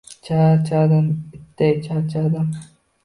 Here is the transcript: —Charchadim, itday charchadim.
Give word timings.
—Charchadim, 0.27 1.11
itday 1.39 1.77
charchadim. 1.89 2.49